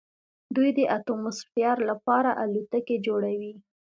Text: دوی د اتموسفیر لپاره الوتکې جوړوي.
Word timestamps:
دوی 0.55 0.69
د 0.77 0.79
اتموسفیر 0.97 1.77
لپاره 1.89 2.31
الوتکې 2.43 2.97
جوړوي. 3.07 3.53